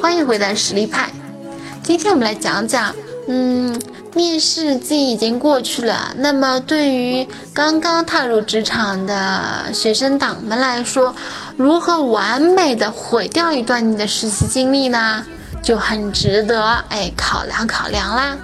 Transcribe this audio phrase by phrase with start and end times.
[0.00, 1.10] 欢迎回到实力派，
[1.82, 2.94] 今天我们来讲讲，
[3.28, 3.78] 嗯，
[4.14, 11.14] 面试季已经过去了，那么对于刚刚踏入职场的学生党们来说，
[11.58, 15.24] 如何完美的毁掉一段你的实习经历呢？
[15.62, 18.38] 就很值得哎考量考量啦。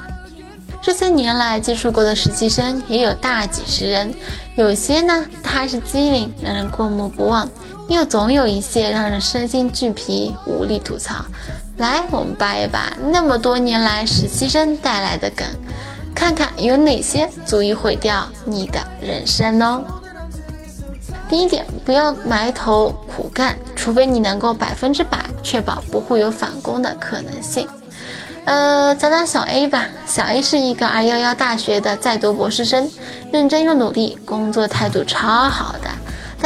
[0.83, 4.13] 这些年来接触过的实习生也有大几十人，
[4.57, 7.49] 有些呢他是机灵，让人过目不忘。
[7.89, 11.25] 又总有一些让人身心俱疲、无力吐槽。
[11.77, 15.47] 来，我们扒一扒那么多年来实习生带来的梗，
[16.15, 19.85] 看看有哪些足以毁掉你的人生哦。
[21.29, 27.69] 第一点，不要埋头苦干，除非你能够百分之百确保不会有返工的可能性。
[28.47, 29.87] 呃，讲讲小 A 吧。
[30.07, 32.91] 小 A 是一个二幺幺大学的在读博士生，
[33.33, 35.91] 认真又努力，工作态度超好的。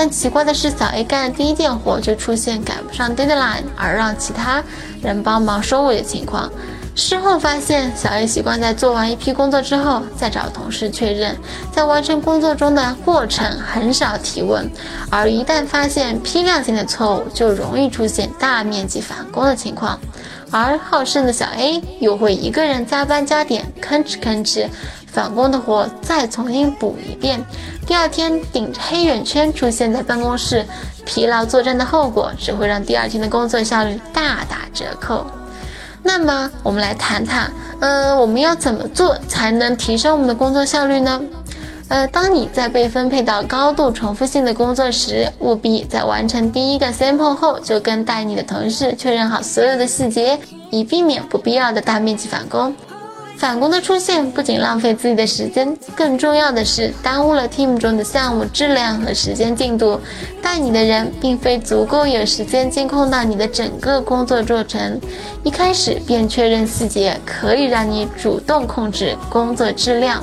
[0.03, 4.65] 但奇怪的是，小 A 干的第一件活就出现赶不上 deadline，而让其他
[5.03, 6.51] 人帮忙收尾的情况。
[6.95, 11.37] 事后发现，小 A 习惯在做完一批工作之后再找同事确认，
[11.71, 14.67] 在完成工作中的过程很少提问，
[15.11, 20.01] 而一旦发现批量性的错误，就容易出现大面积返工的情况。
[20.51, 24.67] 而好胜的小 A 又会一个人加班加点，吭哧吭哧。
[25.07, 27.45] 返工的活再重新补一遍，
[27.85, 30.65] 第二天顶着黑眼圈出现在办公室，
[31.05, 35.27] 疲劳作战的后果只会让第二天的工作效率大打折扣。
[36.05, 41.21] 那么，我们来谈谈，呃，我们要怎么做才能提升我们的工作效率呢？
[41.91, 50.39] 呃，当你在被分配到高度重复性的工作时，务必在完成第一个 sample 后，就跟带你的同事确认好所有的细节，
[50.71, 52.73] 以避免不必要的大面积返工。
[53.37, 59.99] 返工的出现不仅浪费自己的时间，更重要的是耽误了 team 中的项目质量和时间进度。
[60.41, 65.01] 带你的人并非足够有时间监控到你的整个工作过程，
[65.43, 70.23] 一开始便确认细节，可以让你主动控制工作质量。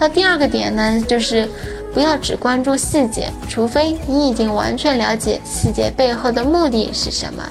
[0.00, 1.46] 那第二个点呢，就是
[1.92, 7.44] 不要只关注细节，除非你已经完全了解细节背后的目的是什么。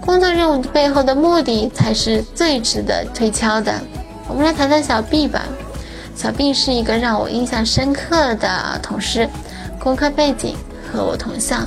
[0.00, 3.72] 工作任务背后的目的才是最值得推敲的。
[4.26, 5.44] 我们来谈谈小 B 吧。
[6.16, 9.28] 小 B 是一个让我印象深刻的同事，
[9.78, 10.56] 工科背景
[10.90, 11.58] 和我同校。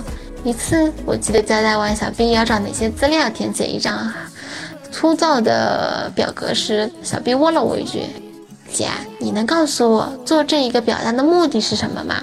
[0.43, 4.11] 一次，我记得交代完小 B 要找哪些资料，填写一张
[4.91, 8.01] 粗糙的表格时，小 B 问了我一句
[8.75, 12.15] ：“姐，你能告诉我做这一个表单的目的是什么吗？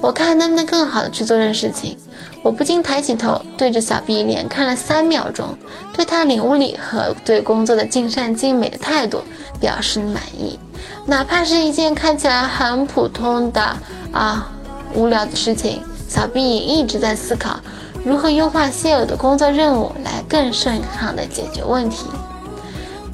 [0.00, 1.96] 我看能不能更好的去做这事情。”
[2.42, 5.56] 我不禁抬起头，对着小 B 脸看了三秒钟，
[5.94, 9.22] 对他领悟力和对工作的尽善尽美的态度
[9.60, 10.58] 表示满意。
[11.06, 13.62] 哪怕是一件看起来很普通的
[14.10, 14.50] 啊
[14.92, 17.60] 无聊的事情，小 B 也一直在思考
[18.04, 22.06] 如何优化现有的工作任务，来更顺畅的解决问题。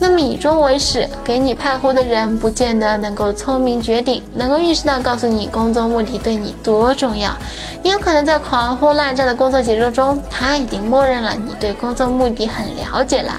[0.01, 7.33] 那么以终为始，给你派活的人不见得能够聪明绝顶，能够意识到告诉你工作目的对你多重要。
[7.83, 13.33] 也有可能在狂轰滥炸的工作节奏中，他已经默认了你对工作目的很了解了。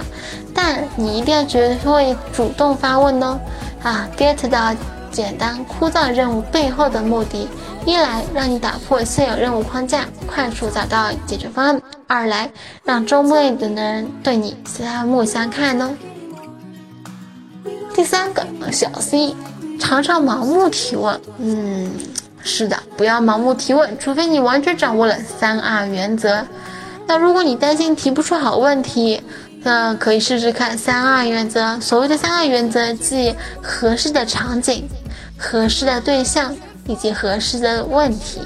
[0.54, 3.40] 但你一定要学会主动发问哦，
[3.82, 4.76] 啊，get 到
[5.12, 7.48] 简单枯燥任务背后的目的，
[7.86, 12.50] 一来让你打破现有任务框架，快速找到解决方案；二来
[12.84, 15.90] 让周围的人对你刮目相看哦。
[18.00, 19.36] 第三个小 C，
[19.78, 21.20] 常常盲目提问。
[21.38, 21.92] 嗯，
[22.42, 26.42] 是的，不要盲目提问，除非你完全掌握了三二原则。
[27.06, 29.22] 那如果你担心提不出好问题，
[29.64, 31.78] 那可以试试看三二原则。
[31.82, 34.88] 所谓的三二原则，即合适的场景、
[35.38, 36.56] 合适的对象
[36.88, 38.40] 以及合适的问题。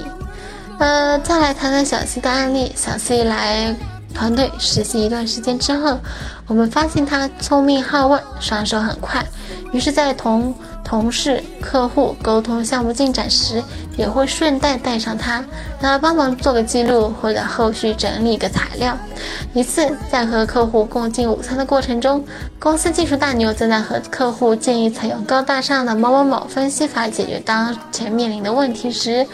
[0.80, 2.72] 呃，再来谈谈小 C 的案例。
[2.74, 3.72] 小 C 来
[4.12, 6.00] 团队实习一段时间之后，
[6.46, 9.24] 我们发现他聪明好问，上手很快。
[9.72, 10.54] 于是，在同
[10.84, 13.62] 同事、客户沟通项目进展时，
[13.96, 15.36] 也会顺带带上他，
[15.80, 18.96] 让他帮忙做个记录，或者后续整理个材料。
[19.54, 22.22] 一次，在和客户共进午餐的过程中，
[22.58, 29.26] 公司技术大牛正在和客户建议采用高大上的某某某分析法解决当前面临的问题时，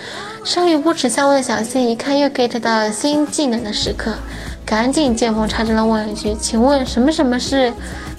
[0.45, 4.15] 生于不耻下问的小 C 一看又 get 到了新技能的时刻，
[4.65, 7.73] 赶紧见缝插针的问一句：“请问什么什么是，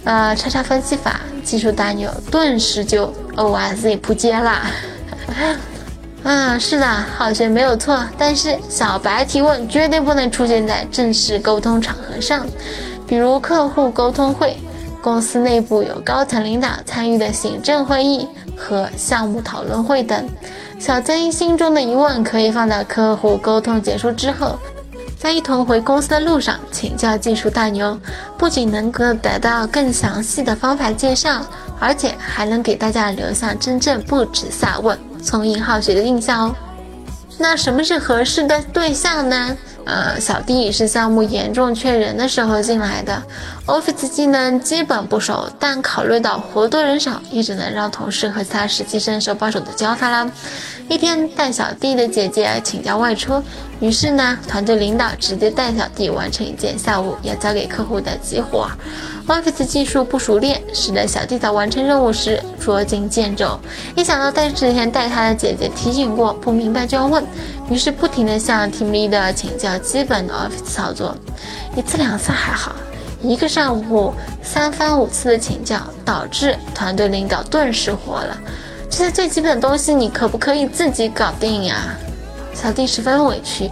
[0.03, 4.69] 呃，叉叉分析法？”技术大牛顿时就 O S Z 扑街啦。
[6.23, 6.85] 嗯，是的，
[7.17, 7.99] 好像没有错。
[8.17, 12.45] 但是小白提问绝对不能出现在正式沟通场合上，
[13.07, 14.55] 比如客户沟通会、
[15.01, 20.29] 公司内部有高层领导参与的行政会议和项目讨论会等。
[20.77, 24.59] 小曾心中的疑问可以放到客户沟通结束之后，
[25.21, 27.95] 在一同回公司的路上请教技术大牛，
[28.39, 31.45] 不仅能够得到更详细的方法介绍，
[31.79, 34.97] 而且还能给大家留下真正不耻下问。
[35.23, 36.55] 聪颖好学的印象哦，
[37.37, 39.55] 那什么是合适的对象呢？
[39.85, 43.21] 呃，小弟是项目严重缺人的时候进来的
[43.65, 50.29] ，Office 技能基本不熟，但考虑到活多人少，也只能让同事和其他实习生手把手的教他啦。
[50.89, 53.41] 一天带小弟的姐姐请假外出，
[53.79, 58.69] 于是呢，团队领导直接带小弟完成一件下午要交给客户的急活。
[59.27, 63.57] Office 技术不熟练，使得小弟在完成任务时捉襟见肘。
[63.95, 67.23] 一想到带之前带他的姐姐提醒过，不明白就要问，
[67.69, 71.15] 于是不停地向 Team Leader 请教基本的 Office 操作。
[71.77, 72.75] 一次两次还好，
[73.23, 78.37] 一个上午三番五次的请教，导致团队领导顿时火了。
[78.89, 81.95] 这些最基本的东西，你可不可以自己搞定呀？
[82.53, 83.71] 小弟十分委屈，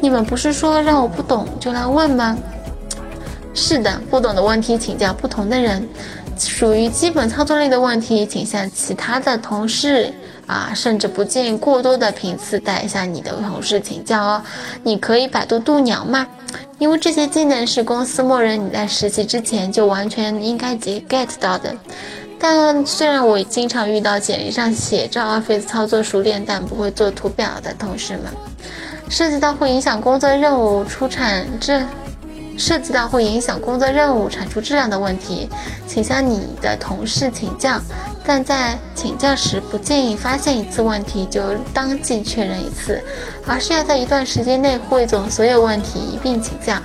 [0.00, 2.36] 你们不是说让我不懂就来问吗？
[3.52, 5.86] 是的，不懂的问题请教不同的人，
[6.38, 10.12] 属于基本操作类的问题，请向其他的同事
[10.46, 14.42] 啊，甚至不建议过多的频次带一下你的同事请教哦。
[14.84, 16.24] 你可以百度度娘吗，
[16.80, 21.72] 因为这些技能是公司默认你在实习之前就完全应该及 get 到的。
[22.38, 28.24] 但虽然我经常遇到简历上写着 Office 操作熟练，但不会做图表的同事们，
[29.10, 31.80] 涉及到会影响工作任务出产这。
[32.58, 35.48] 涉及到会影响工作任务产出质量的问题，
[35.86, 37.80] 请向你的同事请教。
[38.32, 43.02] 但在请教时，不建议发现一次问题就当即确认一次，
[43.44, 46.76] 而是要在一段时间内汇总所有问题一并请教，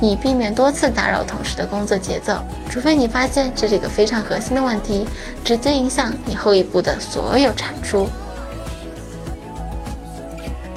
[0.00, 2.34] 以避免多次打扰同事的工作节奏。
[2.68, 5.06] 除非你发现这是一个非常核心的问题，
[5.44, 8.08] 直接影响你后一步的所有产出。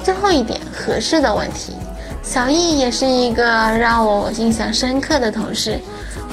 [0.04, 1.72] 最后一点，合适的问题。
[2.22, 5.80] 小易也是一个让我印象深刻的同事。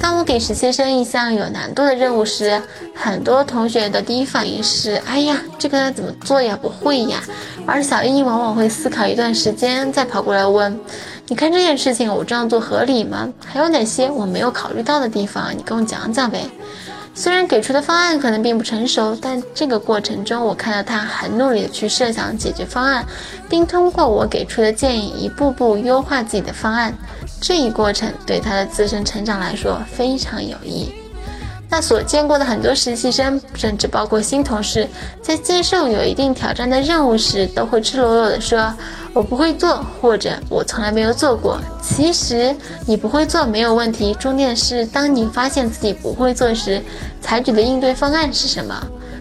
[0.02, 2.60] 当我给实习生一项有难度的任务时，
[2.96, 6.58] 很多同学的第一反应是：“哎呀，这个怎么做呀？
[6.60, 7.22] 不会呀。”
[7.68, 10.78] 而小英往往会思考一段时间，再跑过来问
[11.30, 13.32] ：“你看这件事情，我这样做合理吗？
[13.46, 15.56] 还有哪些我没有考虑到的地方？
[15.56, 16.50] 你跟我讲讲呗。”
[17.14, 23.06] 虽然给出的方案可能并不成熟，但这个过程中，我看到他很努力的去设想解决方案，
[23.50, 26.94] 并通过我给出的建议一步步优化自己的方案。
[27.42, 30.92] 这一过程对他的自身成长来说非常有益。
[31.72, 34.88] 那所见过的很多实习生，甚至包括新同事，
[35.22, 38.72] 在接受有一定挑战的任务时，都会赤裸裸地说。
[39.14, 41.60] 我不会做，或者我从来没有做过。
[41.82, 46.82] 其实你不会做没有问题，重点是当你发现自己不会做时，
[47.20, 48.74] 采取的应对方案是什么？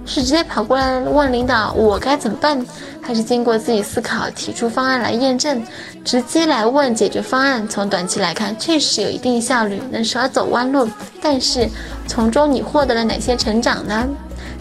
[0.07, 2.65] 是直接跑过来问领导我该怎么办，
[3.01, 5.63] 还是经过自己思考提出方案来验证？
[6.05, 10.89] 直接来问解决方案，从短期来看确实有一定效率，能少走弯路，
[11.21, 11.69] 但是
[12.07, 14.09] 从中你获得了哪些成长呢？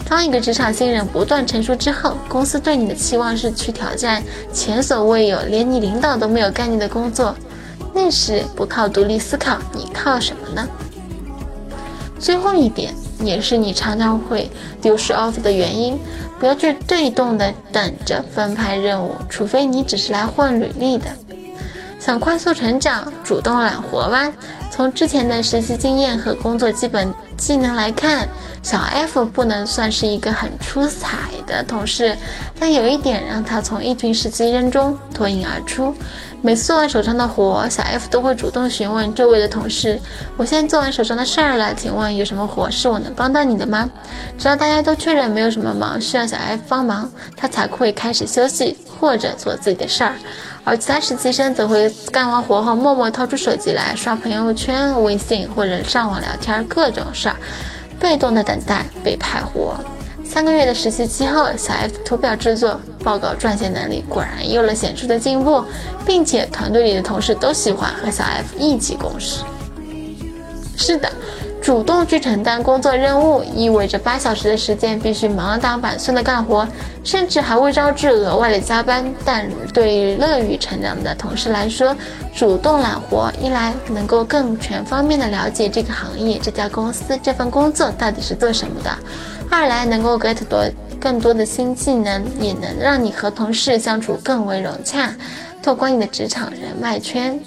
[0.08, 7.34] 当一个职场新人不断成熟之后，公司对你的期望是去挑战前所未有、连你领导都没有概念的工作。
[7.94, 10.68] 那时不靠独立思考，你靠什么呢？
[12.18, 14.50] 最后一点，也是你常常会
[14.80, 15.98] 丢失 offer 的原因，
[16.38, 21.06] 不要去被动的等着分派任务，除非你只是来混履历的。
[21.98, 24.32] 想快速成长，主动揽活吧。
[24.70, 28.28] 从之前的实习经验和工作基本技能来看，
[28.62, 31.16] 小 F 不能算是一个很出彩
[31.46, 32.14] 的同事，
[32.58, 35.94] 但有一点让他从一群实习生中脱颖而出。
[36.42, 39.98] 每次做完手上的活，小 F 都会主动询问周围的同事
[40.36, 43.88] ：“我现在做完手上的事儿了，请问有什么活是我能帮到你的吗？”
[44.38, 50.14] 直到大家都确认没有什么忙需要小 F 帮忙，他才会开始休息或者做自己的事儿。
[50.64, 57.36] 而其他实习生则会干完活后默默掏出手机来刷朋友圈、微信或者上网聊天，各种事儿，
[57.98, 59.74] 被动的等待被派活。
[60.22, 65.64] 三个月的实习期后，小 F 图表制作、报告撰写能力果然有了显著的进步，
[66.06, 69.42] 并且团队里的同事都喜欢和小 F 一起共事。
[70.76, 71.10] 是的，
[71.60, 76.66] 主动去承担工作任务，意味着八小时的时间必须忙打板算的干活，
[77.04, 79.04] 甚至还会招致额外的加班。
[79.24, 81.94] 但对于乐于成长的同事来说，
[82.34, 88.90] 主动揽活，一来能够更全方面的了解这个行业、这家公司、这份工作到底是做什么的；
[89.50, 90.64] 二来能够 get 多
[90.98, 95.14] 更多的新技能，也能让你和同事相处更为融洽，
[95.62, 97.38] 拓宽你的职场人脉圈。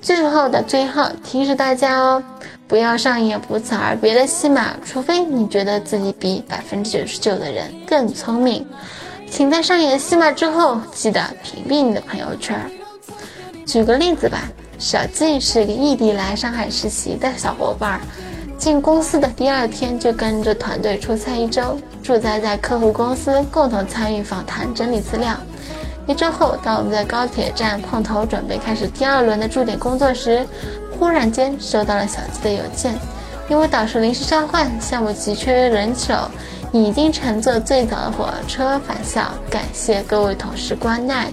[0.00, 2.22] 最后的最后，提示大家哦。
[2.72, 8.66] 不要上演不辞而别的戏码，除非你觉得自己比百分之九十九的人更聪明。
[9.30, 12.58] 请在上演戏码之后，记得屏蔽你的朋友圈。
[13.66, 18.00] 举个例子吧，小季是个异地来上海实习的小伙伴，
[18.56, 25.36] 进公司的第二天就跟着团队出差一周，住在在客户公司，共同参与访谈、整理资料。
[26.06, 30.44] 一周后，当我们在高铁站碰头，准备开始第二轮的驻点工作时，
[31.02, 32.94] 忽然间收到了小季的邮件，
[33.48, 36.14] 因为导师临时召唤，项目急缺人手，
[36.70, 41.26] 已经乘坐最早的火车返校，感谢各位同事关爱，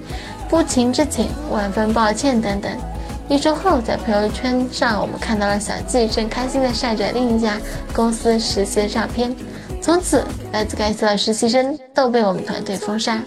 [0.50, 2.72] 不情之请，万分抱歉等等。
[3.28, 7.62] 一周后，在朋友圈上，我们看到了小季正开心地晒着另一家
[7.94, 9.36] 公司实习的照片。
[9.84, 13.22] 从此，来自该校的实习生都被我们团队封杀。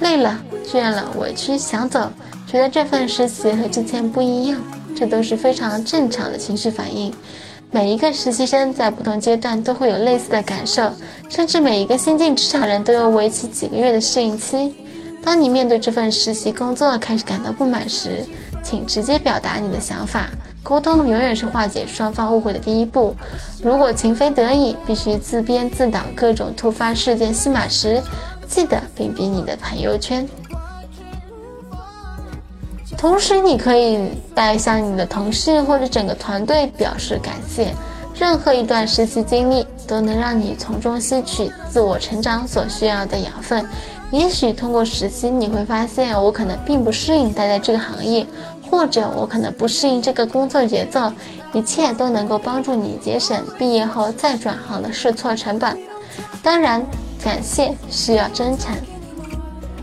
[0.00, 0.38] 累了、
[0.70, 2.12] 倦了、委屈，想走，
[2.46, 4.60] 觉得这份实习和之前不一样。
[4.98, 7.12] 这都是非常正常的情绪反应。
[7.70, 10.90] 每一个实习生在不同阶段都会有类似的感受，
[11.28, 14.74] 甚至每一个新进职场人都有为期几个月的适应期。
[15.22, 18.24] 当你面对这份实习工作开始感到不满时，
[18.62, 20.28] 请直接表达你的想法。
[20.62, 23.14] 沟通永远是化解双方误会的第一步。
[23.62, 28.02] 如果情非得已必须自编自导各种突发事件戏码时，
[28.48, 30.26] 记得屏蔽你的朋友圈。
[32.98, 37.72] 同时，你可以带向你的同事或者整个团队表示感谢。
[38.18, 43.64] 任何一段实习经历都能让你从中吸取自我成长所需要的养分。
[44.10, 48.26] 也许通过实习，你会发现我可能并不适应待在这个行业，
[48.68, 51.12] 或者我可能不适应这个工作节奏。
[51.52, 55.78] 一切都能够帮助你节省毕业后再转行的试错成本。
[56.42, 56.84] 当然，
[57.22, 58.74] 感谢需要真诚。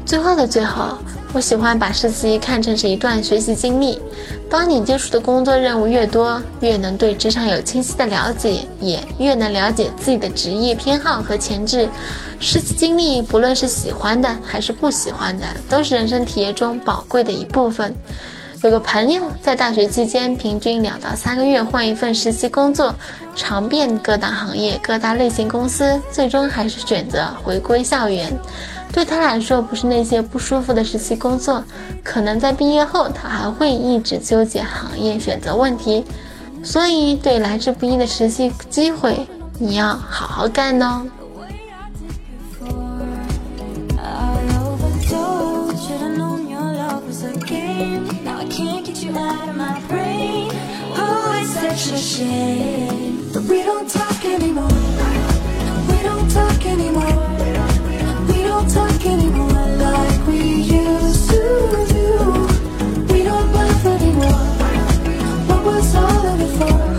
[0.05, 0.97] 最后的最后。
[1.35, 4.01] 我喜欢把实习看成是一段学习经历。
[4.49, 11.89] 当你接触的工作任务越多，越能对职场有清晰的了解，也越能了解自己的职业偏好和潜质。
[12.39, 17.93] 实习经历，不论是喜欢的还是不喜欢的，都是人生体验中宝贵的一部分。
[18.63, 22.95] 有个朋友在大学期间平均两到三个月换一份实习工作，
[23.35, 28.31] 尝遍各大行业、各大类型公司，最终还是选择回归校园。
[28.95, 31.61] 对他来说，不是那些不舒服的实习工作，
[32.01, 36.05] 可能在毕业后，他还会一直纠结行业选择问题。
[36.63, 39.27] 所以，对来之不易的实习机会，
[39.59, 41.05] 你要好好干哦。
[66.37, 66.94] before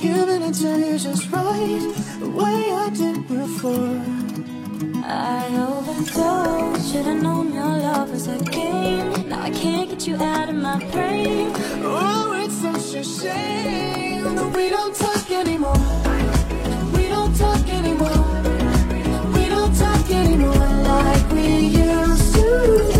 [0.00, 4.02] giving it to you just right The way I did before
[5.04, 10.48] I overdosed Should've known your love was a game Now I can't get you out
[10.48, 11.52] of my brain
[11.82, 16.10] Oh, it's such a shame That we don't talk anymore
[17.80, 19.32] anymore.
[19.34, 22.99] We don't talk anymore like we used to.